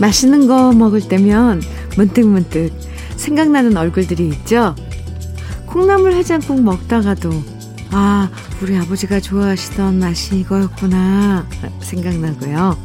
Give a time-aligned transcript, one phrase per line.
[0.00, 1.62] 맛있는 거 먹을 때면
[1.96, 2.72] 문득문득
[3.16, 4.74] 생각나는 얼굴들이 있죠?
[5.66, 7.30] 콩나물 해장국 먹다가도
[7.90, 8.30] 아,
[8.62, 11.46] 우리 아버지가 좋아하시던 맛이 이거였구나
[11.80, 12.76] 생각나고요.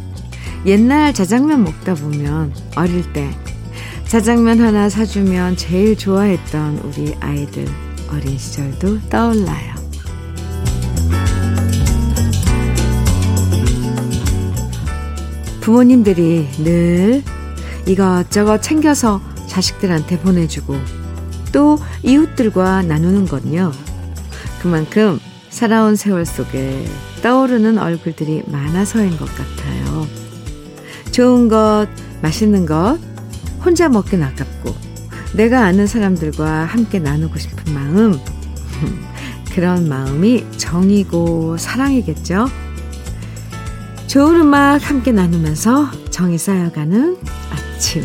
[0.66, 3.30] 옛날 자장면 먹다 보면 어릴 때
[4.08, 7.66] 자장면 하나 사주면 제일 좋아했던 우리 아이들
[8.09, 9.73] 어린 시절도 떠올라요.
[15.63, 17.23] 부모님들이 늘
[17.88, 20.76] 이것저것 챙겨서 자식들한테 보내주고
[21.53, 23.72] 또 이웃들과 나누는 건요.
[24.62, 26.86] 그만큼 살아온 세월 속에
[27.22, 30.05] 떠오르는 얼굴들이 많아서인 것 같아요.
[31.14, 31.88] 좋은 것,
[32.22, 33.00] 맛있는 것,
[33.64, 34.75] 혼자 먹긴 아깝고,
[35.34, 38.19] 내가 아는 사람들과 함께 나누고 싶은 마음,
[39.56, 42.47] 그런 마음이 정이고 사랑이겠죠?
[44.14, 47.17] 좋은 음악 함께 나누면서 정이 쌓여가는
[47.50, 48.03] 아침.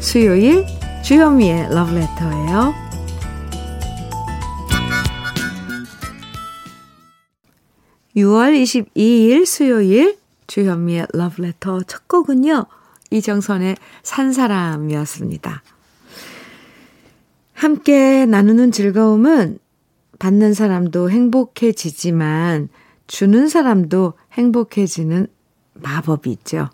[0.00, 0.64] 수요일
[1.04, 2.72] 주현미의 러브레터예요.
[8.16, 12.64] 6월 22일 수요일 주현미의 러브레터 첫 곡은요.
[13.10, 15.62] 이정선의 산사람이었습니다.
[17.52, 19.58] 함께 나누는 즐거움은
[20.18, 22.70] 받는 사람도 행복해지지만
[23.08, 25.26] 주는 사람도 행복해지는
[25.74, 26.68] 마법이 있죠.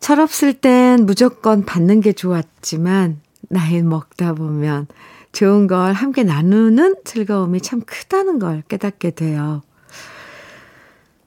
[0.00, 4.86] 철없을 땐 무조건 받는 게 좋았지만 나이 먹다 보면
[5.32, 9.62] 좋은 걸 함께 나누는 즐거움이 참 크다는 걸 깨닫게 돼요.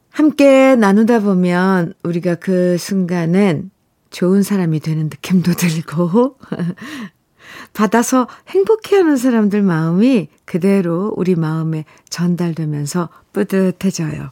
[0.10, 3.72] 함께 나누다 보면 우리가 그 순간엔
[4.10, 6.38] 좋은 사람이 되는 느낌도 들고
[7.74, 14.32] 받아서 행복해하는 사람들 마음이 그대로 우리 마음에 전달되면서 뿌듯해져요.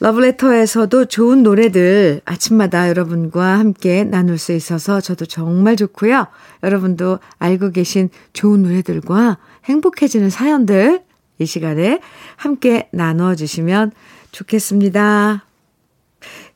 [0.00, 6.26] 러브레터에서도 좋은 노래들 아침마다 여러분과 함께 나눌 수 있어서 저도 정말 좋고요.
[6.62, 11.02] 여러분도 알고 계신 좋은 노래들과 행복해지는 사연들
[11.38, 12.00] 이 시간에
[12.36, 13.92] 함께 나눠주시면
[14.32, 15.44] 좋겠습니다.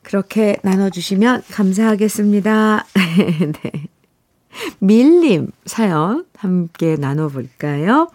[0.01, 2.85] 그렇게 나눠주시면 감사하겠습니다.
[2.93, 3.87] 네.
[4.79, 8.09] 밀림 사연 함께 나눠볼까요?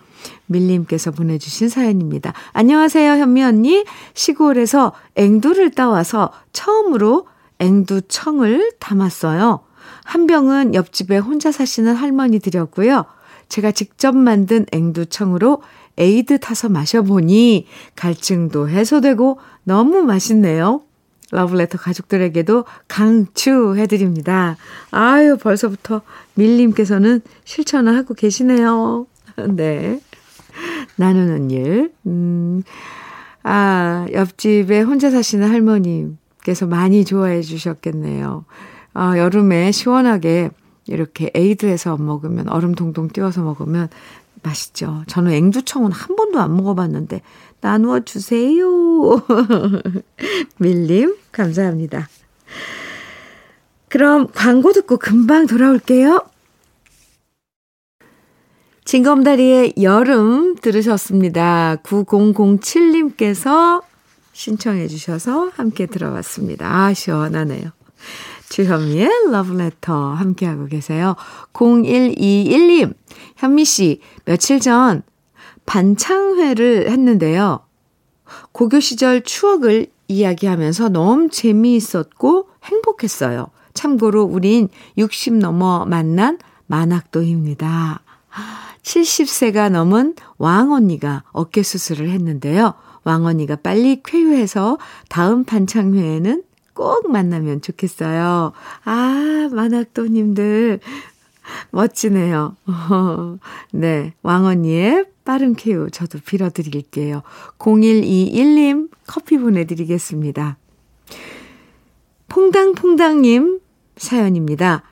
[0.46, 2.32] 밀림께서 보내주신 사연입니다.
[2.52, 3.84] 안녕하세요, 현미 언니.
[4.14, 7.26] 시골에서 앵두를 따와서 처음으로
[7.58, 9.60] 앵두청을 담았어요.
[10.04, 13.04] 한 병은 옆집에 혼자 사시는 할머니 드렸고요.
[13.48, 15.62] 제가 직접 만든 앵두청으로
[15.98, 20.82] 에이드 타서 마셔보니 갈증도 해소되고 너무 맛있네요.
[21.30, 24.56] 러브레터 가족들에게도 강추해드립니다.
[24.90, 26.02] 아유, 벌써부터
[26.34, 29.06] 밀님께서는 실천을 하고 계시네요.
[29.54, 30.00] 네.
[30.96, 31.92] 나누는 일.
[32.06, 32.62] 음,
[33.42, 38.44] 아, 옆집에 혼자 사시는 할머님께서 많이 좋아해 주셨겠네요.
[38.92, 40.50] 아, 여름에 시원하게
[40.86, 43.88] 이렇게 에이드해서 먹으면, 얼음 동동 띄워서 먹으면
[44.42, 45.04] 맛있죠.
[45.06, 47.22] 저는 앵두청은 한 번도 안 먹어봤는데,
[47.60, 48.66] 나누어 주세요.
[50.58, 52.08] 밀림, 감사합니다.
[53.88, 56.24] 그럼 광고 듣고 금방 돌아올게요.
[58.84, 61.76] 징검다리의 여름 들으셨습니다.
[61.82, 63.82] 9007님께서
[64.32, 66.66] 신청해 주셔서 함께 들어봤습니다.
[66.66, 67.70] 아, 시원하네요.
[68.48, 71.14] 주현미의 러브레터 함께하고 계세요.
[71.52, 72.94] 0121님,
[73.36, 75.02] 현미 씨, 며칠 전
[75.70, 77.60] 반창회를 했는데요.
[78.50, 83.46] 고교 시절 추억을 이야기하면서 너무 재미있었고 행복했어요.
[83.72, 88.00] 참고로 우린 60 넘어 만난 만학도입니다.
[88.82, 92.74] 70세가 넘은 왕언니가 어깨 수술을 했는데요.
[93.04, 94.76] 왕언니가 빨리 쾌유해서
[95.08, 96.42] 다음 반창회에는
[96.74, 98.50] 꼭 만나면 좋겠어요.
[98.84, 100.80] 아, 만학도님들.
[101.70, 102.56] 멋지네요.
[103.72, 104.14] 네.
[104.24, 107.22] 왕언니의 빠른 쾌유 저도 빌어드릴게요.
[107.60, 110.58] 0121님 커피 보내드리겠습니다.
[112.26, 113.60] 퐁당퐁당님
[113.96, 114.82] 사연입니다.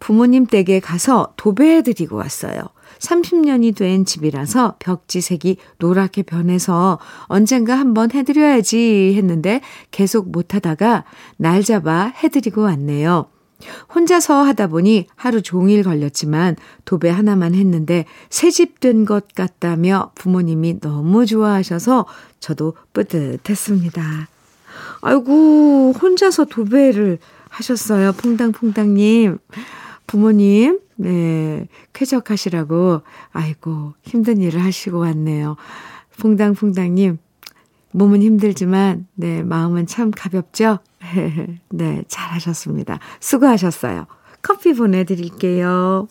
[0.00, 2.62] 부모님 댁에 가서 도배해드리고 왔어요.
[2.98, 9.60] 30년이 된 집이라서 벽지색이 노랗게 변해서 언젠가 한번 해드려야지 했는데
[9.92, 11.04] 계속 못하다가
[11.36, 13.26] 날 잡아 해드리고 왔네요.
[13.94, 21.26] 혼자서 하다 보니 하루 종일 걸렸지만 도배 하나만 했는데 새집 된 것 같다며 부모님이 너무
[21.26, 22.06] 좋아하셔서
[22.40, 24.28] 저도 뿌듯했습니다.
[25.02, 27.18] 아이고, 혼자서 도배를
[27.48, 28.12] 하셨어요.
[28.12, 29.38] 퐁당퐁당님.
[30.06, 33.02] 부모님, 네, 쾌적하시라고,
[33.32, 35.56] 아이고, 힘든 일을 하시고 왔네요.
[36.20, 37.18] 퐁당퐁당님,
[37.96, 40.78] 몸은 힘들지만, 네, 마음은 참 가볍죠?
[41.70, 42.98] 네, 잘하셨습니다.
[43.20, 44.06] 수고하셨어요.
[44.42, 46.06] 커피 보내드릴게요.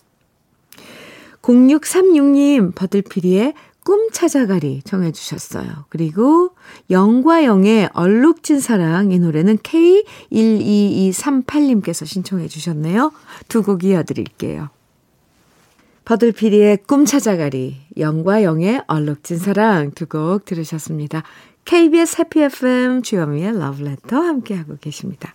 [1.43, 3.53] 0636님, 버들피리의
[3.83, 5.85] 꿈 찾아가리 정해 주셨어요.
[5.89, 6.55] 그리고
[6.89, 13.11] 영과 영의 얼룩진 사랑 이 노래는 K12238님께서 신청해 주셨네요.
[13.47, 14.69] 두 곡 이어드릴게요.
[16.05, 21.21] 버들피리의 꿈 찾아가리, 영과 영의 얼룩진 사랑 두 곡 들으셨습니다.
[21.65, 25.33] KBS 해피 FM 주현미의 러브레터 함께하고 계십니다.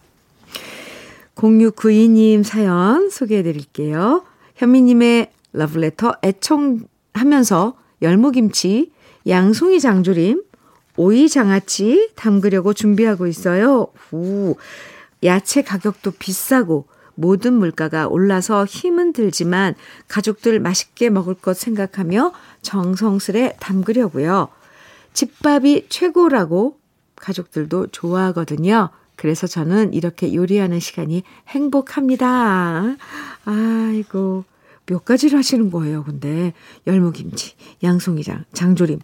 [1.35, 4.23] 0692님 사연 소개해 드릴게요.
[4.55, 8.93] 현미님의 러브레터 애청하면서 열무김치,
[9.27, 10.45] 양송이 장조림,
[10.97, 13.89] 오이 장아찌 담그려고 준비하고 있어요.
[14.13, 14.55] 우,
[15.25, 16.87] 야채 가격도 비싸고
[17.17, 19.75] 모든 물가가 올라서 힘은 들지만
[20.07, 22.33] 가족들 맛있게 먹을 것 생각하며
[22.63, 24.49] 정성스레 담그려고요.
[25.21, 26.79] 집밥이 최고라고
[27.17, 28.89] 가족들도 좋아하거든요.
[29.17, 32.97] 그래서 저는 이렇게 요리하는 시간이 행복합니다.
[33.45, 34.45] 아이고,
[34.87, 36.55] 몇 가지를 하시는 거예요, 근데.
[36.87, 37.53] 열무김치,
[37.83, 38.99] 양송이장, 장조림.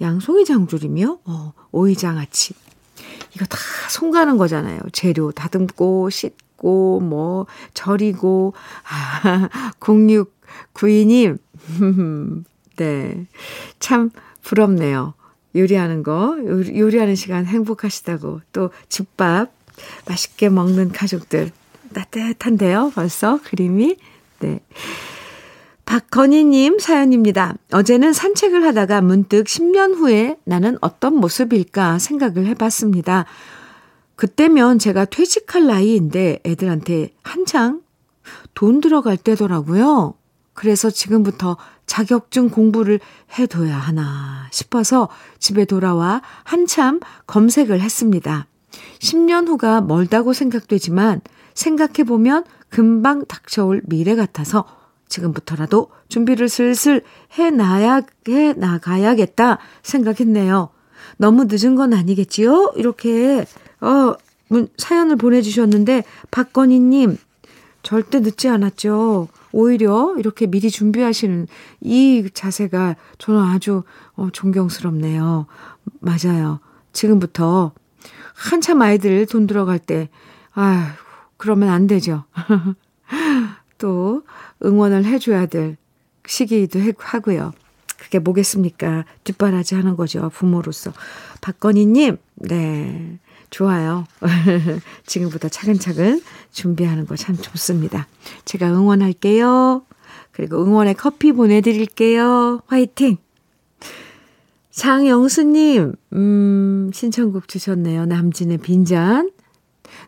[0.00, 1.20] 양송이 장조림이요?
[1.24, 2.54] 어, 오이장아찌.
[3.36, 3.56] 이거 다
[3.88, 4.80] 손 가는 거잖아요.
[4.92, 8.54] 재료 다듬고, 씻고, 뭐, 절이고.
[8.88, 11.38] 아, 0692님.
[12.76, 13.26] 네.
[13.78, 14.10] 참
[14.42, 15.14] 부럽네요.
[15.54, 16.36] 요리하는 거,
[16.74, 18.40] 요리하는 시간 행복하시다고.
[18.52, 19.52] 또 집밥
[20.08, 21.50] 맛있게 먹는 가족들.
[21.92, 23.96] 따뜻한데요, 벌써 그림이?
[24.40, 24.60] 네.
[25.84, 27.56] 박건희님 사연입니다.
[27.72, 33.24] 어제는 산책을 하다가 문득 10년 후에 나는 어떤 모습일까 생각을 해봤습니다.
[34.14, 37.80] 그때면 제가 퇴직할 나이인데 애들한테 한창
[38.54, 40.14] 돈 들어갈 때더라고요.
[40.52, 41.56] 그래서 지금부터
[41.90, 43.00] 자격증 공부를
[43.36, 45.08] 해둬야 하나 싶어서
[45.40, 48.46] 집에 돌아와 한참 검색을 했습니다.
[49.00, 51.20] 10년 후가 멀다고 생각되지만
[51.54, 54.66] 생각해보면 금방 닥쳐올 미래 같아서
[55.08, 57.02] 지금부터라도 준비를 슬슬
[57.36, 60.68] 해나야, 해 나가야겠다 생각했네요.
[61.16, 62.74] 너무 늦은 건 아니겠지요?
[62.76, 63.44] 이렇게,
[63.80, 64.14] 어,
[64.46, 67.18] 문, 사연을 보내주셨는데, 박건희님,
[67.82, 69.26] 절대 늦지 않았죠.
[69.52, 71.46] 오히려 이렇게 미리 준비하시는
[71.80, 73.82] 이 자세가 저는 아주
[74.14, 75.46] 어, 존경스럽네요.
[76.00, 76.60] 맞아요.
[76.92, 77.72] 지금부터
[78.34, 80.08] 한참 아이들 돈 들어갈 때,
[80.54, 80.94] 아
[81.36, 82.24] 그러면 안 되죠.
[83.78, 84.22] 또
[84.64, 85.76] 응원을 해줘야 될
[86.26, 87.52] 시기이기도 하고요.
[87.98, 89.04] 그게 뭐겠습니까?
[89.24, 90.30] 뒷바라지 하는 거죠.
[90.30, 90.92] 부모로서.
[91.42, 93.18] 박건희님, 네.
[93.50, 94.06] 좋아요.
[95.06, 98.06] 지금부터 차근차근 준비하는 거 참 좋습니다.
[98.44, 99.82] 제가 응원할게요.
[100.32, 102.60] 그리고 응원의 커피 보내드릴게요.
[102.66, 103.18] 화이팅!
[104.70, 108.06] 장영수님, 음, 신청곡 주셨네요.
[108.06, 109.30] 남진의 빈잔.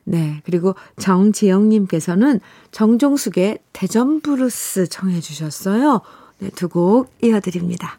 [0.05, 0.41] 네.
[0.45, 2.41] 그리고 정지영님께서는
[2.71, 6.01] 정종숙의 대전 브루스 청해 주셨어요.
[6.39, 7.99] 네, 두 곡 이어드립니다.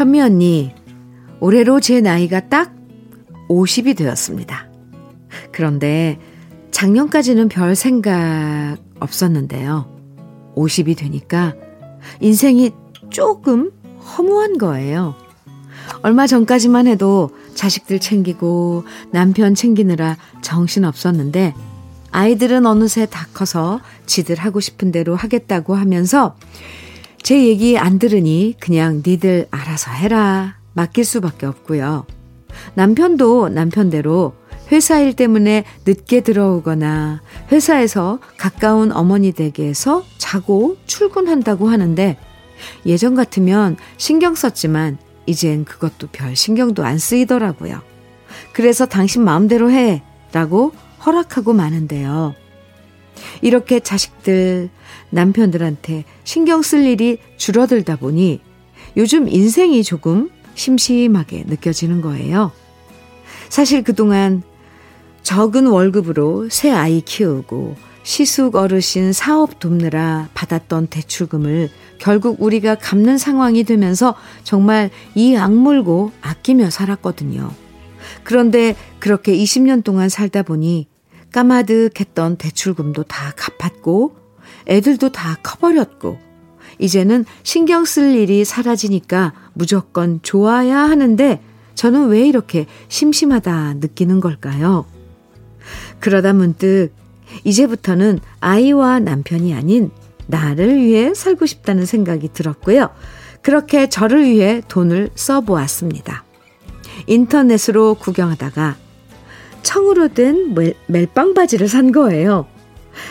[0.00, 0.72] 현미 언니,
[1.40, 2.74] 올해로 제 나이가 딱
[3.50, 4.66] 50이 되었습니다.
[5.52, 6.18] 그런데
[6.70, 9.84] 작년까지는 별 생각 없었는데요.
[10.56, 11.54] 50이 되니까
[12.20, 12.70] 인생이
[13.10, 13.72] 조금
[14.16, 15.16] 허무한 거예요.
[16.00, 21.52] 얼마 전까지만 해도 자식들 챙기고 남편 챙기느라 정신 없었는데
[22.10, 26.36] 아이들은 어느새 다 커서 지들 하고 싶은 대로 하겠다고 하면서
[27.22, 32.06] 제 얘기 안 들으니 그냥 니들 알아서 해라 맡길 수밖에 없고요.
[32.74, 34.34] 남편도 남편대로
[34.72, 42.16] 회사 일 때문에 늦게 들어오거나 회사에서 가까운 어머니 댁에서 자고 출근한다고 하는데
[42.86, 47.80] 예전 같으면 신경 썼지만 이젠 그것도 별 신경도 안 쓰이더라고요.
[48.52, 50.72] 그래서 당신 마음대로 해 라고
[51.04, 52.34] 허락하고 마는데요.
[53.42, 54.70] 이렇게 자식들,
[55.10, 58.40] 남편들한테 신경 쓸 일이 줄어들다 보니
[58.96, 62.52] 요즘 인생이 조금 심심하게 느껴지는 거예요.
[63.48, 64.42] 사실 그동안
[65.22, 73.62] 적은 월급으로 새 아이 키우고 시숙 어르신 사업 돕느라 받았던 대출금을 결국 우리가 갚는 상황이
[73.64, 77.52] 되면서 정말 이 악물고 아끼며 살았거든요.
[78.24, 80.88] 그런데 그렇게 20년 동안 살다 보니
[81.32, 84.16] 까마득했던 대출금도 다 갚았고
[84.66, 86.18] 애들도 다 커버렸고
[86.78, 91.40] 이제는 신경 쓸 일이 사라지니까 무조건 좋아야 하는데
[91.74, 94.86] 저는 왜 이렇게 심심하다 느끼는 걸까요?
[95.98, 96.90] 그러다 문득
[97.44, 99.90] 이제부터는 아이와 남편이 아닌
[100.26, 102.90] 나를 위해 살고 싶다는 생각이 들었고요.
[103.42, 106.24] 그렇게 저를 위해 돈을 써보았습니다.
[107.06, 108.76] 인터넷으로 구경하다가
[109.62, 110.54] 청으로 된
[110.86, 112.46] 멜빵 바지를 산 거예요.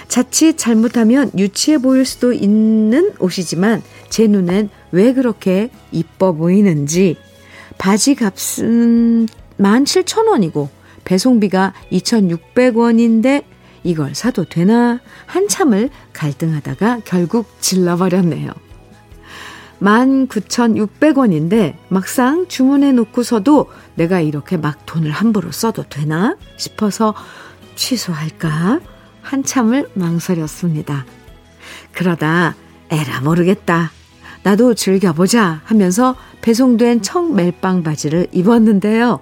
[0.08, 7.18] 자칫 잘못하면 유치해 보일 수도 있는 옷이지만 제 눈엔 왜 그렇게 이뻐 보이는지
[7.77, 9.27] 바지 값은
[9.60, 10.68] 17,000원이고
[11.06, 13.44] 배송비가 2,600원인데
[13.84, 18.51] 이걸 사도 되나 한참을 갈등하다가 결국 질러버렸네요.
[19.82, 27.14] 19,600원인데 막상 주문해 놓고서도 내가 이렇게 막 돈을 함부로 써도 되나 싶어서
[27.76, 28.82] 취소할까
[29.22, 31.06] 한참을 망설였습니다.
[31.94, 32.56] 그러다
[32.90, 33.92] 에라 모르겠다.
[34.44, 39.20] 나도 즐겨보자 하면서 배송된 청 멜빵 바지를 입었는데요.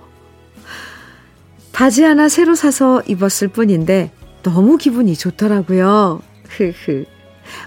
[1.73, 4.11] 바지 하나 새로 사서 입었을 뿐인데
[4.43, 6.21] 너무 기분이 좋더라고요.
[6.49, 7.05] 흐흐.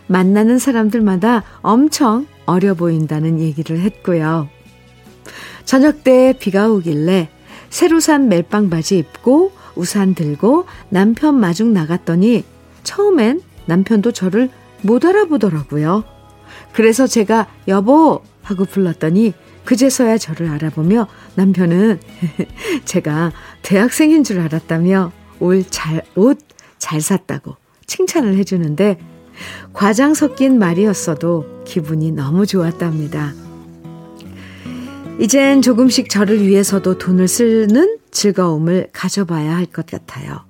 [0.07, 4.49] 만나는 사람들마다 엄청 어려 보인다는 얘기를 했고요.
[5.65, 7.29] 저녁 때 비가 오길래
[7.69, 12.45] 새로 산 멜빵 바지 입고 우산 들고 남편 마중 나갔더니
[12.83, 14.51] 처음엔 남편도 저를
[14.83, 16.05] 못 알아보더라고요.
[16.73, 19.33] 그래서 제가 여보 하고 불렀더니
[19.65, 22.01] 그제서야 저를 알아보며 남편은
[22.85, 27.55] 제가 대학생인 줄 알았다며 옷 잘, 옷 잘 샀다고
[27.87, 28.99] 칭찬을 해주는데
[29.73, 33.33] 과장 섞인 말이었어도 기분이 너무 좋았답니다.
[35.19, 40.41] 이젠 조금씩 저를 위해서도 돈을 쓰는 즐거움을 가져봐야 할 것 같아요.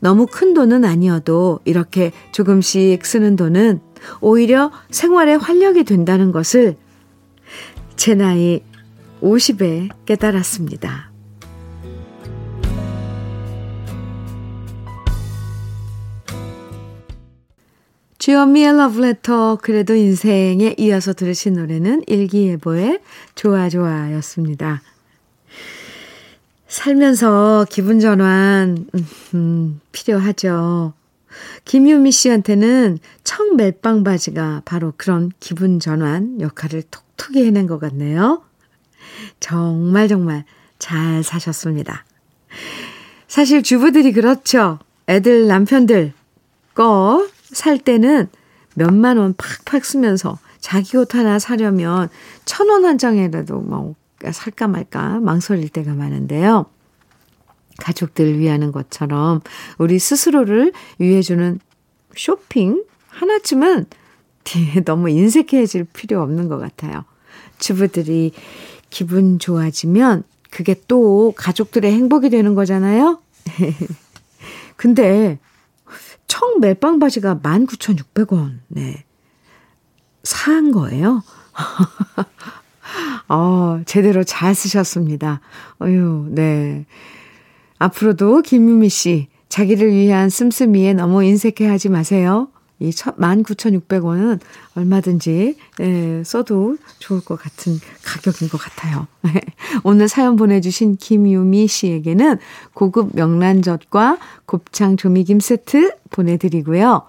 [0.00, 3.80] 너무 큰 돈은 아니어도 이렇게 조금씩 쓰는 돈은
[4.20, 6.76] 오히려 생활에 활력이 된다는 것을
[7.96, 8.62] 제 나이
[9.22, 11.07] 50에 깨달았습니다.
[18.28, 23.00] 주현미의 러브레터 그래도 인생에 이어서 들으신 노래는 일기예보의
[23.34, 24.82] 좋아 좋아였습니다.
[26.66, 30.92] 살면서 기분 전환 음, 음, 필요하죠.
[31.64, 38.42] 김유미 씨한테는 청 멜빵 바지가 바로 그런 기분 전환 역할을 톡톡히 해낸 것 같네요.
[39.40, 40.44] 정말 정말
[40.78, 42.04] 잘 사셨습니다.
[43.26, 44.80] 사실 주부들이 그렇죠.
[45.08, 46.12] 애들 남편들
[46.74, 48.28] 거 살 때는
[48.74, 52.08] 몇만 원 팍팍 쓰면서 자기 옷 하나 사려면
[52.44, 53.94] 천 원 한 장이라도 뭐
[54.30, 56.66] 살까 말까 망설일 때가 많은데요.
[57.78, 59.40] 가족들 위하는 것처럼
[59.78, 61.60] 우리 스스로를 위해주는
[62.16, 63.86] 쇼핑 하나쯤은
[64.84, 67.04] 너무 인색해질 필요 없는 것 같아요.
[67.58, 68.32] 주부들이
[68.90, 73.20] 기분 좋아지면 그게 또 가족들의 행복이 되는 거잖아요?
[74.76, 75.38] 근데
[76.28, 79.04] 청 멜빵 바지가 19,600원, 네.
[80.22, 81.22] 산 거예요?
[83.28, 85.40] 어, 제대로 잘 쓰셨습니다.
[85.82, 86.86] 어유, 네.
[87.78, 92.48] 앞으로도 김유미 씨, 자기를 위한 씀씀이에 너무 인색해 하지 마세요.
[92.80, 94.40] 이 19,600원은
[94.76, 99.06] 얼마든지 예, 써도 좋을 것 같은 가격인 것 같아요.
[99.82, 102.38] 오늘 사연 보내주신 김유미 씨에게는
[102.74, 107.02] 고급 명란젓과 곱창 조미김 세트 보내드리고요.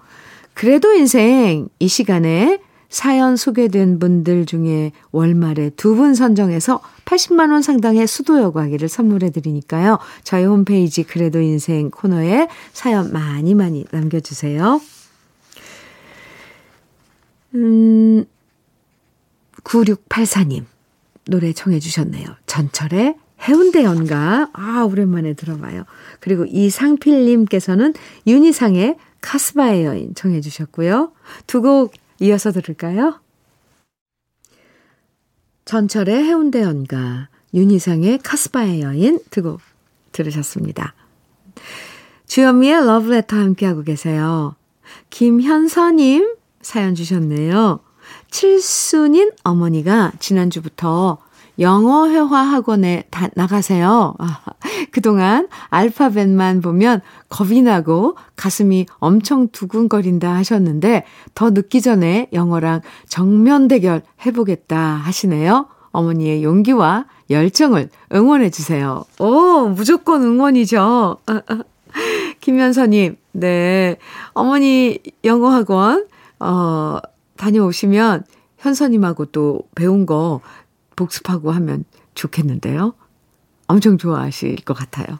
[0.54, 2.60] 그래도 인생 이 시간에
[2.90, 9.98] 사연 소개된 분들 중에 월말에 두 분 선정해서 80만 원 상당의 수도 여과기를 선물해 드리니까요.
[10.24, 14.80] 저희 홈페이지 그래도 인생 코너에 사연 많이 많이 남겨 주세요.
[17.54, 18.24] 음,
[19.64, 20.64] 9684님,
[21.26, 22.26] 노래 청해 주셨네요.
[22.46, 24.50] 전철의 해운대 연가.
[24.52, 25.84] 아, 오랜만에 들어봐요.
[26.20, 27.94] 그리고 이상필님께서는
[28.26, 31.12] 윤희상의 카스바의 여인 청해 주셨고요.
[31.46, 33.20] 두 곡 이어서 들을까요?
[35.64, 39.60] 전철의 해운대 연가, 윤희상의 카스바의 여인 두 곡
[40.12, 40.94] 들으셨습니다.
[42.26, 44.56] 주현미의 러브레터 함께하고 계세요.
[45.10, 47.80] 김현서님 사연 주셨네요.
[48.30, 51.18] 칠순인 어머니가 지난주부터
[51.58, 54.14] 영어 회화 학원에 다 나가세요.
[54.18, 54.40] 아,
[54.92, 64.02] 그동안 알파벳만 보면 겁이 나고 가슴이 엄청 두근거린다 하셨는데 더 늦기 전에 영어랑 정면 대결
[64.24, 65.66] 해보겠다 하시네요.
[65.92, 69.04] 어머니의 용기와 열정을 응원해 주세요.
[69.18, 71.18] 오, 무조건 응원이죠.
[72.40, 73.96] 김현서님, 네.
[74.32, 76.06] 어머니 영어학원,
[76.40, 76.98] 어,
[77.36, 78.24] 다녀오시면
[78.58, 80.40] 현서님하고 또 배운 거
[80.96, 82.94] 복습하고 하면 좋겠는데요.
[83.66, 85.18] 엄청 좋아하실 것 같아요.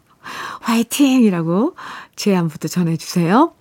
[0.61, 1.23] 화이팅!
[1.23, 1.75] 이라고
[2.15, 3.53] 제 안부터 전해주세요.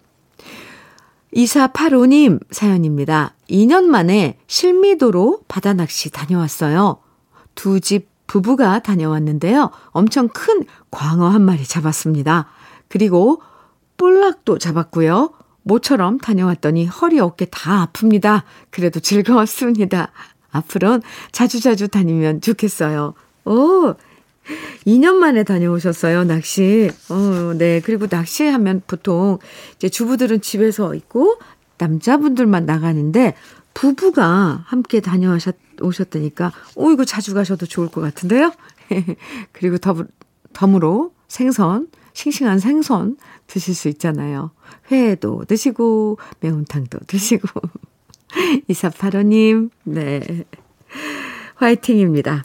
[1.35, 3.35] 2485님 사연입니다.
[3.49, 6.99] 2년 만에 실미도로 바다 낚시 다녀왔어요.
[7.55, 9.73] 두 집 부부가 다녀왔는데요.
[9.87, 12.47] 엄청 큰 광어 한 마리 잡았습니다.
[12.89, 13.43] 그리고
[13.97, 15.33] 볼락도 잡았고요.
[15.63, 18.43] 모처럼 다녀왔더니 허리 어깨 다 아픕니다.
[18.71, 20.13] 그래도 즐거웠습니다.
[20.51, 21.03] 앞으로는
[21.33, 23.15] 자주자주 다니면 좋겠어요.
[23.45, 23.95] 오,
[24.87, 26.91] 2년 만에 다녀오셨어요, 낚시.
[27.09, 27.81] 어, 네.
[27.85, 29.39] 그리고 낚시하면 보통
[29.77, 31.39] 이제 주부들은 집에서 있고
[31.79, 33.35] 남자분들만 나가는데
[33.75, 38.53] 부부가 함께 다녀오셨, 오셨다니까, 오, 이거 자주 가셔도 좋을 것 같은데요?
[39.53, 40.05] 그리고 더,
[40.53, 44.51] 덤으로 생선, 싱싱한 생선 드실 수 있잖아요.
[44.91, 47.49] 회도 드시고, 매운탕도 드시고.
[48.69, 50.45] 2485님, 네.
[51.57, 52.45] 화이팅입니다.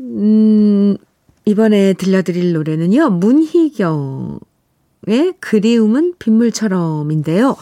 [0.00, 0.96] 음,
[1.44, 4.38] 이번에 들려드릴 노래는요, 문희경의
[5.40, 7.56] 그리움은 빗물처럼인데요.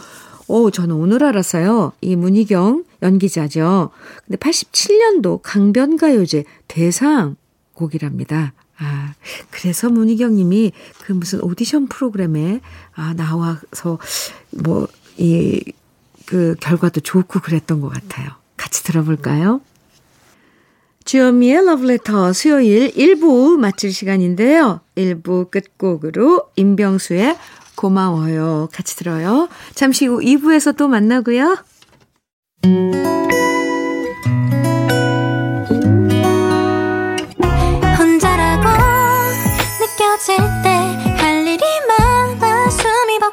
[0.47, 1.93] 오, 저는 오늘 알았어요.
[2.01, 3.91] 이 문희경 연기자죠.
[4.25, 7.35] 근데 87년도 강변가요제 대상
[7.73, 8.53] 곡이랍니다.
[8.79, 9.13] 아,
[9.51, 10.71] 그래서 문희경 님이
[11.03, 12.61] 그 무슨 오디션 프로그램에
[12.95, 13.99] 아, 나와서
[14.51, 15.63] 뭐, 이,
[16.25, 18.31] 그 결과도 좋고 그랬던 것 같아요.
[18.57, 19.61] 같이 들어볼까요?
[21.05, 24.79] 주현미의 러브레터 수요일 1부 마칠 시간인데요.
[24.95, 27.37] 1부 끝곡으로 임병수의
[27.75, 28.69] 고마워요.
[28.71, 29.49] 같이 들어요.
[29.75, 31.57] 잠시 후 2부에서 또 만나고요.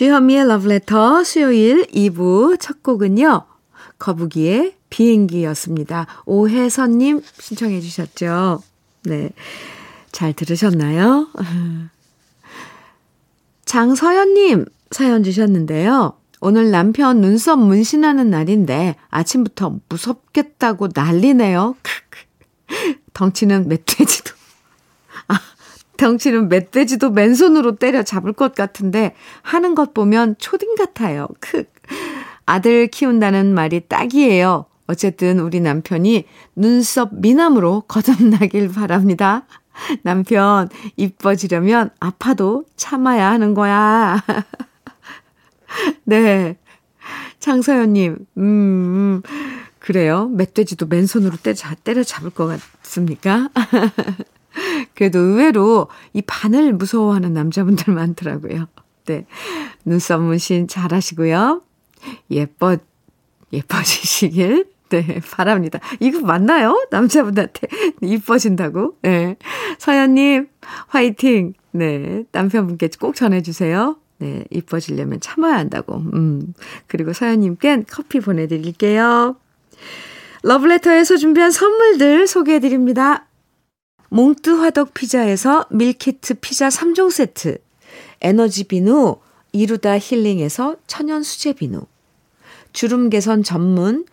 [0.00, 3.42] 주현미의 Letter 수요일 2부 첫 곡은요.
[3.98, 6.06] 거북이의 비행기였습니다.
[6.24, 8.62] 오혜선님 신청해 주셨죠.
[9.02, 9.28] 네.
[10.10, 11.28] 잘 들으셨나요?
[13.66, 16.14] 장서연님 사연 주셨는데요.
[16.40, 21.76] 오늘 남편 눈썹 문신하는 날인데 아침부터 무섭겠다고 난리네요.
[23.12, 24.39] 덩치는 멧돼지도 아,
[26.00, 31.28] 덩치는 멧돼지도 맨손으로 때려 잡을 것 같은데 하는 것 보면 초딩 같아요.
[31.40, 31.64] 크.
[32.46, 34.64] 아들 키운다는 말이 딱이에요.
[34.86, 36.24] 어쨌든 우리 남편이
[36.56, 39.46] 눈썹 미남으로 거듭나길 바랍니다.
[40.02, 44.24] 남편 이뻐지려면 아파도 참아야 하는 거야.
[46.04, 46.56] 네.
[47.40, 49.22] 장서연님, 음, 음,
[49.78, 50.28] 그래요.
[50.28, 52.46] 멧돼지도 맨손으로 때려, 때려 잡을 것
[52.82, 53.50] 같습니까?
[54.94, 58.66] 그래도 의외로 이 바늘 무서워하는 남자분들 많더라고요.
[59.06, 59.26] 네.
[59.84, 61.62] 눈썹 문신 잘 하시고요.
[62.30, 62.76] 예뻐,
[63.52, 65.78] 예뻐지시길, 네, 바랍니다.
[66.00, 66.86] 이거 맞나요?
[66.90, 67.68] 남자분한테
[68.02, 68.96] 이뻐진다고?
[69.02, 69.36] 네.
[69.78, 70.48] 서연님,
[70.88, 71.54] 화이팅!
[71.72, 72.24] 네.
[72.32, 73.96] 남편분께 꼭 전해주세요.
[74.18, 75.96] 네, 이뻐지려면 참아야 한다고.
[76.12, 76.52] 음.
[76.86, 79.36] 그리고 서연님께 커피 보내드릴게요.
[80.42, 83.26] 러브레터에서 준비한 선물들 소개해드립니다.
[84.12, 87.58] 몽뜨 화덕 피자에서 밀키트 피자 3종 세트,
[88.20, 89.16] 에너지 비누,
[89.52, 91.80] 이루다 힐링에서 천연 수제 비누,
[92.72, 94.04] 주름 개선 전문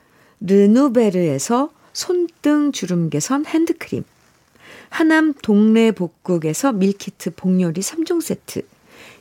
[0.42, 4.04] 르누베르에서 손등 주름 개선 핸드크림,
[4.90, 8.62] 하남 동네 복국에서 밀키트 복요리 3종 세트,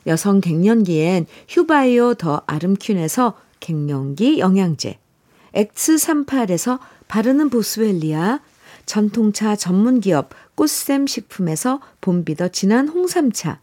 [0.05, 4.99] 여성 갱년기엔 휴바이오 더 아름퀸에서 갱년기 영양제,
[5.55, 8.41] X38에서 바르는 보스웰리아,
[8.85, 13.59] 전통차 전문기업 꽃샘 식품에서 봄비더 진한 홍삼차,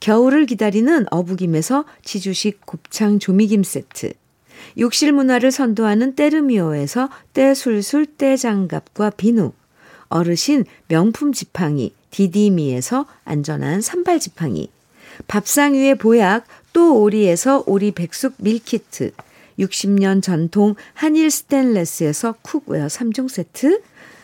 [0.00, 4.14] 겨울을 기다리는 어부김에서 지주식 곱창 조미김 세트,
[4.78, 9.52] 욕실 문화를 선도하는 때르미오에서 때술술 때장갑과 비누,
[10.08, 14.70] 어르신 명품 지팡이 디디미에서 안전한 산발 지팡이,
[15.28, 19.12] 밥상 위의 보약 또 오리에서 오리 백숙 밀키트,
[19.58, 23.82] 60년 전통 한일 스텐레스에서 cookware 3종 세트,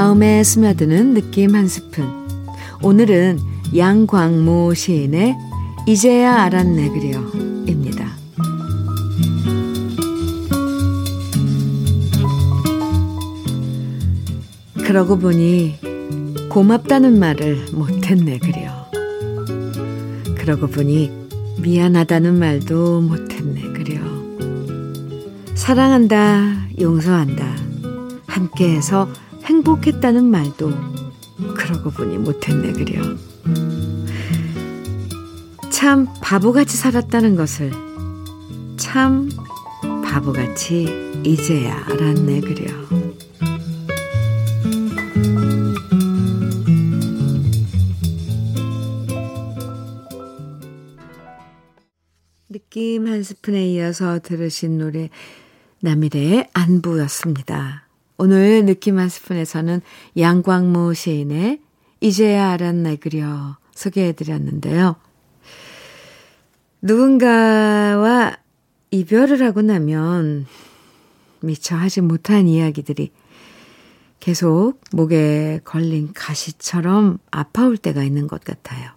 [0.00, 2.08] 마음에 스며드는 느낌 한 스푼.
[2.82, 3.38] 오늘은
[3.76, 5.36] 양광모 시인의
[5.86, 8.06] 이제야 알았네 그려입니다.
[14.86, 15.74] 그러고 보니
[16.48, 18.70] 고맙다는 말을 못했네 그려.
[20.38, 21.12] 그러고 보니
[21.58, 24.00] 미안하다는 말도 못했네 그려.
[25.54, 27.44] 사랑한다 용서한다
[28.26, 29.06] 함께해서
[29.44, 30.72] 행복했다는 말도
[31.56, 33.02] 그러고 보니 못했네 그려.
[35.70, 37.72] 참 바보같이 살았다는 것을
[38.76, 39.30] 참
[40.04, 40.86] 바보같이
[41.24, 42.70] 이제야 알았네 그려.
[52.48, 55.08] 느낌 한 스푼에 이어서 들으신 노래
[55.80, 57.89] 남일의 안부였습니다.
[58.22, 59.80] 오늘 느낌 한 스푼에서는
[60.18, 61.58] 양광무 시인의
[62.02, 64.96] 이제야 알았나 그려 소개해드렸는데요.
[66.82, 68.36] 누군가와
[68.90, 70.46] 이별을 하고 나면
[71.40, 73.10] 미처 하지 못한 이야기들이
[74.18, 78.90] 계속 목에 걸린 가시처럼 아파올 때가 있는 것 같아요.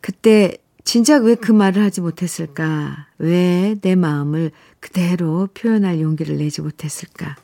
[0.00, 0.56] 그때
[0.86, 3.08] 진작 왜 그 말을 하지 못했을까?
[3.18, 7.34] 왜 내 마음을 그대로 표현할 용기를 내지 못했을까?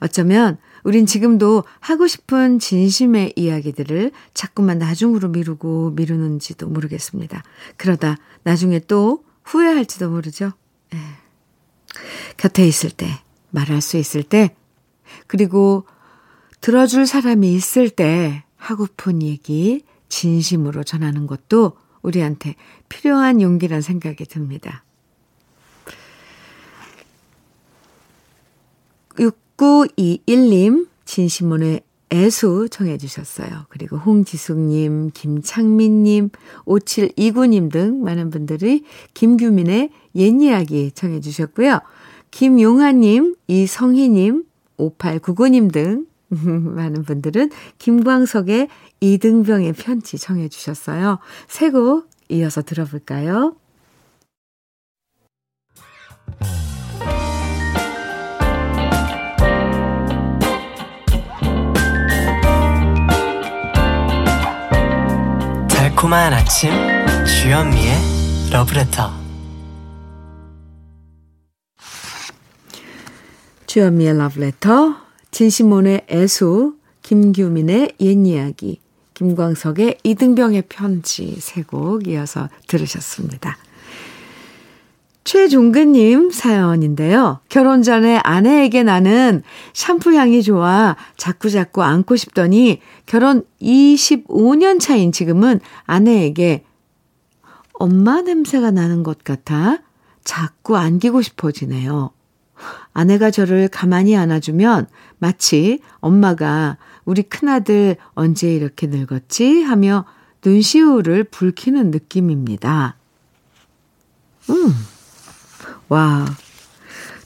[0.00, 7.44] 어쩌면 우린 지금도 하고 싶은 진심의 이야기들을 자꾸만 나중으로 미루고 미루는지도 모르겠습니다.
[7.76, 10.52] 그러다 나중에 또 후회할지도 모르죠.
[10.92, 10.96] 에.
[10.96, 11.00] 예.
[12.38, 13.06] 곁에 있을 때,
[13.50, 14.56] 말할 수 있을 때,
[15.28, 15.86] 그리고
[16.60, 22.56] 들어줄 사람이 있을 때 하고픈 얘기 진심으로 전하는 것도 우리한테
[22.88, 24.84] 필요한 용기란 생각이 듭니다.
[29.16, 33.66] 6921님, 진심문의 애수 청해 주셨어요.
[33.70, 36.30] 그리고 홍지숙님, 김창민님,
[36.66, 38.84] 5729님 등 많은 분들이
[39.14, 41.80] 김규민의 옛 이야기 청해 주셨고요.
[42.30, 44.44] 김용하님, 이성희님,
[44.78, 46.06] 5899님 등
[46.74, 48.68] 많은 분들은 김광석의
[49.00, 51.18] 이등병의 편지 청해 주셨어요.
[51.48, 53.54] 세 곡 이어서 들어볼까요?
[65.68, 66.70] 달콤한 아침
[67.26, 67.92] 주현미의
[68.52, 69.10] 러브레터
[73.66, 74.96] 주현미의 러브레터
[75.32, 78.80] 진시몬의 애수 김규민의 옛 이야기
[79.14, 83.56] 김광석의 이등병의 편지 세 곡 이어서 들으셨습니다.
[85.24, 87.40] 최종근님 사연인데요.
[87.48, 89.42] 결혼 전에 아내에게 나는
[89.72, 96.64] 샴푸 향이 좋아 자꾸자꾸 안고 싶더니 결혼 25년 차인 지금은 아내에게
[97.74, 99.78] 엄마 냄새가 나는 것 같아
[100.24, 102.10] 자꾸 안기고 싶어지네요.
[102.92, 104.86] 아내가 저를 가만히 안아주면
[105.18, 109.62] 마치 엄마가 우리 큰아들 언제 이렇게 늙었지?
[109.62, 110.04] 하며
[110.44, 112.96] 눈시울을 붉히는 느낌입니다.
[114.50, 114.74] 음,
[115.88, 116.26] 와,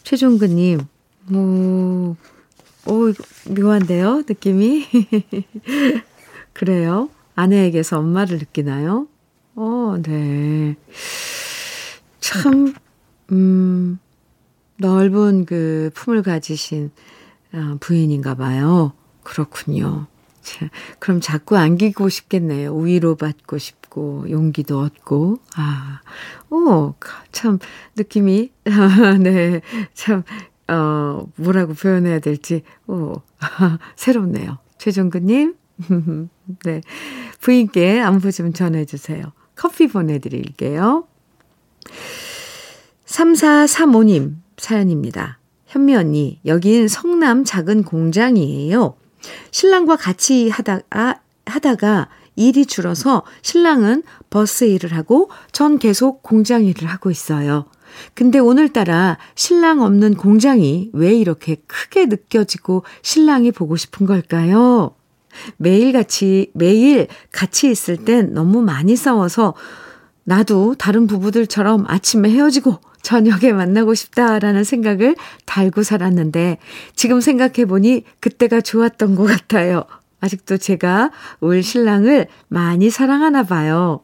[0.03, 0.81] 최종근님,
[1.33, 2.17] 오,
[2.87, 3.12] 오,
[3.49, 4.23] 묘한데요?
[4.29, 4.87] 느낌이?
[6.53, 7.11] 그래요?
[7.35, 9.09] 아내에게서 엄마를 느끼나요?
[9.55, 10.77] 어, 네.
[12.21, 12.75] 참,
[13.33, 13.99] 음,
[14.79, 16.91] 넓은 그 품을 가지신
[17.53, 18.93] 어, 부인인가 봐요.
[19.23, 20.07] 그렇군요.
[20.43, 20.69] 자,
[21.01, 22.77] 그럼 자꾸 안기고 싶겠네요.
[22.77, 25.39] 위로 받고 싶고, 용기도 얻고.
[25.57, 26.01] 아,
[26.51, 26.95] 오,
[27.33, 27.59] 참,
[27.97, 28.53] 느낌이,
[29.23, 29.61] 네,
[29.93, 30.23] 참,
[30.69, 33.23] 어, 뭐라고 표현해야 될지, 오,
[33.97, 34.59] 새롭네요.
[34.79, 35.57] 최종근님,
[36.65, 36.81] 네.
[37.41, 39.33] 부인께 안부 좀 전해주세요.
[39.57, 41.07] 커피 보내드릴게요.
[43.07, 45.38] 3435님 사연입니다.
[45.66, 48.97] 현미 언니, 여긴 성남 작은 공장이에요.
[49.51, 57.11] 신랑과 같이 하다가, 하다가 일이 줄어서 신랑은 버스 일을 하고 전 계속 공장 일을 하고
[57.11, 57.66] 있어요.
[58.14, 64.95] 근데 오늘따라 신랑 없는 공장이 왜 이렇게 크게 느껴지고 신랑이 보고 싶은 걸까요?
[65.57, 69.55] 매일 같이, 매일 같이 있을 땐 너무 많이 싸워서
[70.25, 75.14] 나도 다른 부부들처럼 아침에 헤어지고 저녁에 만나고 싶다라는 생각을
[75.45, 76.59] 달고 살았는데
[76.97, 79.85] 지금 생각해보니 그때가 좋았던 것 같아요.
[80.21, 84.01] 아직도 제가 올 신랑을 많이 사랑하나 봐요.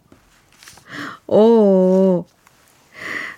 [1.27, 2.27] 오,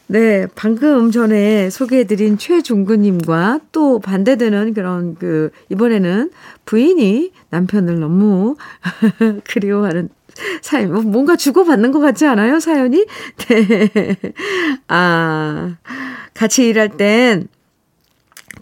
[0.07, 6.31] 네, 방금 전에 소개해드린 최종근님과 또 반대되는 그런 그, 이번에는
[6.67, 8.57] 부인이 남편을 너무
[9.49, 10.11] 그리워하는
[10.63, 12.61] 사연, 뭐 뭔가 주고받는 것 같지 않아요?
[12.61, 13.05] 사연이?
[13.49, 14.17] 네.
[14.89, 15.77] 아,
[16.35, 17.49] 같이 일할 땐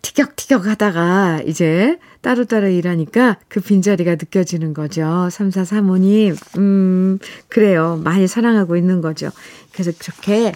[0.03, 5.03] 티격티격 하다가 이제 따로따로 일하니까 그 빈자리가 느껴지는 거죠.
[5.31, 8.01] 3435님, 음, 그래요.
[8.03, 9.31] 많이 사랑하고 있는 거죠.
[9.73, 10.53] 그래서 그렇게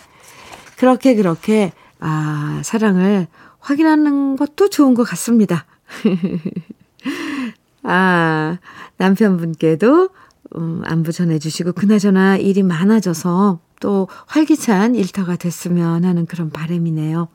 [0.77, 3.27] 그렇게 그렇게 아, 사랑을
[3.59, 5.65] 확인하는 것도 좋은 것 같습니다.
[7.83, 8.59] 아,
[8.99, 10.11] 남편분께도
[10.57, 17.29] 음, 안부 전해주시고, 그나저나 일이 많아져서 또 활기찬 일터가 됐으면 하는 그런 바람이네요.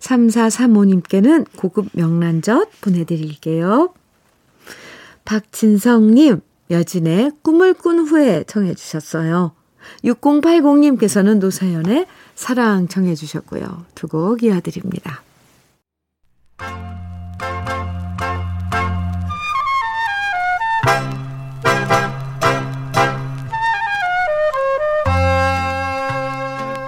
[0.00, 3.94] 3435님께는 고급 명란젓 보내드릴게요.
[5.24, 9.52] 박진성님, 여진의 꿈을 꾼 후에 청해주셨어요.
[10.04, 13.84] 6080님께서는 노사연의 사랑 청해 주셨고요.
[13.94, 15.22] 두 곡 이어드립니다.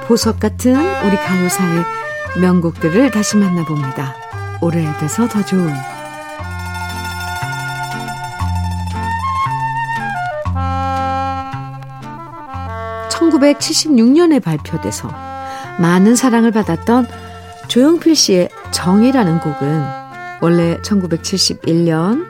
[0.07, 1.85] 보석 같은 우리 가요사의
[2.41, 4.15] 명곡들을 다시 만나봅니다.
[4.61, 5.73] 오래돼서 더 좋은
[13.11, 15.11] 1976년에 발표돼서
[15.79, 17.09] 많은 사랑을 받았던
[17.69, 19.85] 조용필 씨의 정이라는 곡은
[20.41, 22.27] 원래 1971년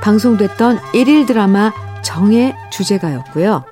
[0.00, 3.64] 방송됐던 1일 드라마 정의 주제가였고요.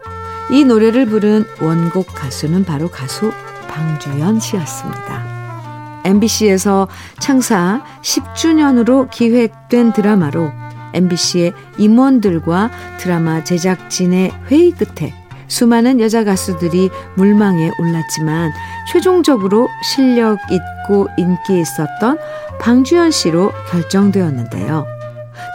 [0.51, 3.33] 이 노래를 부른 원곡 가수는 바로 가수
[3.69, 6.03] 방주연 씨였습니다.
[6.05, 10.51] MBC에서 창사 10주년으로 기획된 드라마로
[10.95, 15.13] MBC의 임원들과 드라마 제작진의 회의 끝에
[15.49, 18.51] 수많은 여자 가수들이 물망에 올랐지만
[18.91, 22.19] 최종적으로 실력 있고 인기 있었던
[22.61, 24.87] 방주연 씨로 결정되었는데요.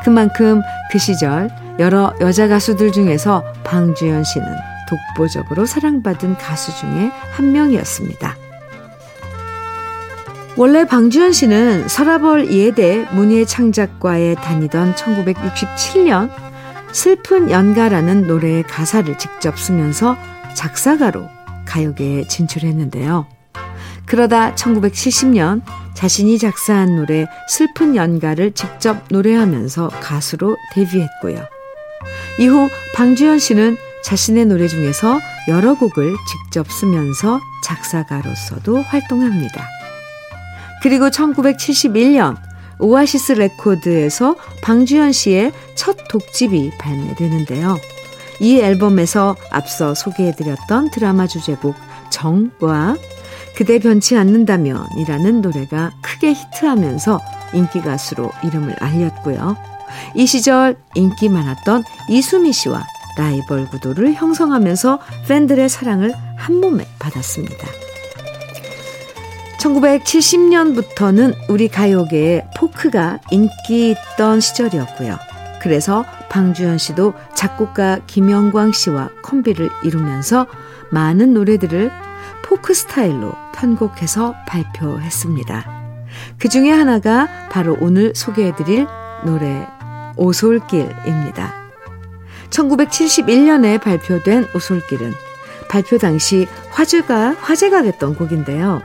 [0.04, 8.38] 그만큼 그 시절 여러 여자 가수들 중에서 방주연 씨는 독보적으로 사랑받은 가수 중에 한 명이었습니다.
[10.56, 16.30] 원래 방주연 씨는 서라벌 예대 문예창작과에 다니던 1967년
[16.92, 20.16] 슬픈 연가라는 노래의 가사를 직접 쓰면서
[20.54, 21.28] 작사가로
[21.66, 23.26] 가요계에 진출했는데요.
[24.06, 25.62] 그러다 1970년
[25.96, 31.44] 자신이 작사한 노래 슬픈 연가를 직접 노래하면서 가수로 데뷔했고요.
[32.40, 39.68] 이후 방주현 씨는 자신의 노래 중에서 여러 곡을 직접 쓰면서 작사가로서도 활동합니다.
[40.82, 42.36] 그리고 1971년
[42.80, 47.78] 오아시스 레코드에서 방주현 씨의 첫 독집이 발매되는데요.
[48.42, 51.76] 이 앨범에서 앞서 소개해드렸던 드라마 주제곡
[52.10, 52.98] 정과
[53.56, 57.22] 그대 변치 않는다면 이라는 노래가 크게 히트하면서
[57.54, 59.56] 인기 가수로 이름을 알렸고요.
[60.16, 62.86] 이 시절 인기 많았던 이수미 씨와
[63.18, 67.68] 라이벌 구도를 형성하면서 팬들의 사랑을 한 몸에 받았습니다.
[69.60, 75.18] 1970년부터는 우리 가요계에 포크가 인기 있던 시절이었고요.
[75.62, 80.46] 그래서 방주현 씨도 작곡가 김영광 씨와 콤비를 이루면서
[80.92, 81.92] 많은 노래들을
[82.44, 85.84] 포크 스타일로 편곡해서 발표했습니다.
[86.38, 88.86] 그 중에 하나가 바로 오늘 소개해드릴
[89.26, 89.66] 노래
[90.18, 91.63] 오솔길입니다.
[92.54, 95.14] 1971년에 발표된 오솔길은
[95.70, 98.82] 발표 당시 화제가, 화제가 됐던 곡인데요.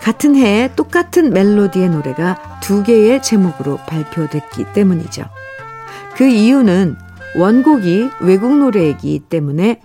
[0.00, 5.22] 같은 해에 똑같은 멜로디의 노래가 두 개의 제목으로 발표됐기 때문이죠.
[6.16, 6.96] 그 이유는
[7.36, 9.80] 원곡이 외국 노래이기 때문에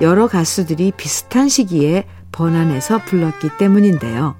[0.00, 4.34] 여러 가수들이 비슷한 시기에 번안해서 불렀기 때문인데요.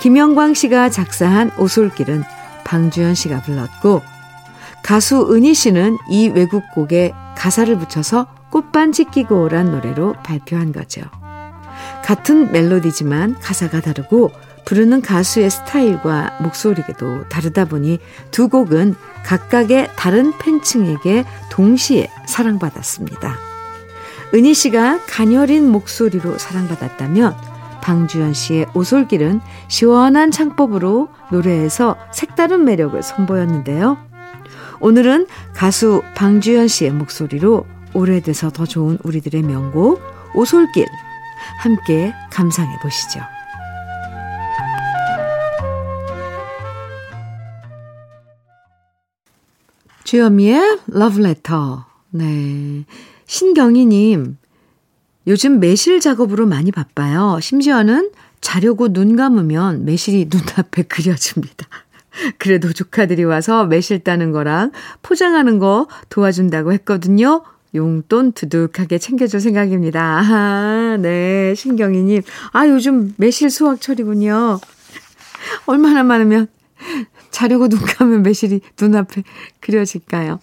[0.00, 2.24] 김영광 씨가 작사한 오솔길은
[2.64, 4.02] 방주연 씨가 불렀고
[4.82, 11.02] 가수 은희 씨는 이 외국곡에 가사를 붙여서 꽃반지 끼고 오란 노래로 발표한 거죠.
[12.04, 14.30] 같은 멜로디지만 가사가 다르고
[14.64, 17.98] 부르는 가수의 스타일과 목소리도 다르다 보니
[18.30, 23.36] 두 곡은 각각의 다른 팬층에게 동시에 사랑받았습니다.
[24.34, 27.36] 은희 씨가 가녀린 목소리로 사랑받았다면
[27.82, 34.11] 방주연 씨의 오솔길은 시원한 창법으로 노래에서 색다른 매력을 선보였는데요.
[34.82, 37.64] 오늘은 가수 방주연 씨의 목소리로
[37.94, 40.02] 오래돼서 더 좋은 우리들의 명곡
[40.34, 40.86] 오솔길
[41.60, 43.20] 함께 감상해 보시죠.
[50.02, 51.86] 주현미의 러브레터.
[52.10, 52.84] 네.
[53.26, 54.36] 신경희님,
[55.28, 57.38] 요즘 매실 작업으로 많이 바빠요.
[57.40, 61.68] 심지어는 자려고 눈 감으면 매실이 눈앞에 그려집니다.
[62.38, 64.72] 그래도 조카들이 와서 매실 따는 거랑
[65.02, 67.42] 포장하는 거 도와준다고 했거든요.
[67.74, 70.20] 용돈 두둑하게 챙겨줄 생각입니다.
[70.22, 72.22] 아, 네, 신경이님.
[72.52, 74.60] 아, 요즘 매실 수확철이군요.
[75.66, 76.48] 얼마나 많으면
[77.30, 79.22] 자려고 눈 감으면 매실이 눈앞에
[79.60, 80.40] 그려질까요?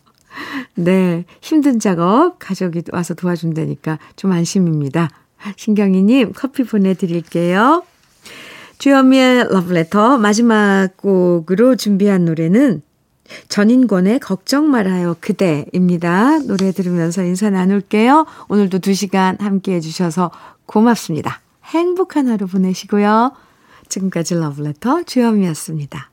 [0.75, 5.09] 네, 힘든 작업 가족이 와서 도와준다니까 좀 안심입니다.
[5.55, 7.83] 신경이님 커피 보내드릴게요.
[8.79, 12.81] 주현미의 러브레터 마지막 곡으로 준비한 노래는
[13.49, 16.39] 전인권의 걱정 말아요 그대입니다.
[16.39, 18.25] 노래 들으면서 인사 나눌게요.
[18.47, 20.31] 오늘도 2시간 함께 해주셔서
[20.65, 21.41] 고맙습니다.
[21.65, 23.33] 행복한 하루 보내시고요.
[23.89, 26.09] 지금까지 러브레터 주현미였습니다.